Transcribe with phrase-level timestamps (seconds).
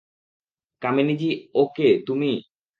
[0.81, 1.29] কামিনী জি,
[1.55, 2.31] ও কে, তুমি?